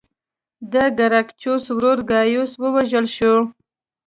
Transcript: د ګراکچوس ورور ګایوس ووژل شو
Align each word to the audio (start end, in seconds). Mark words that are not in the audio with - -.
د 0.71 0.73
ګراکچوس 0.97 1.65
ورور 1.77 1.99
ګایوس 2.11 2.51
ووژل 2.61 3.05
شو 3.17 3.35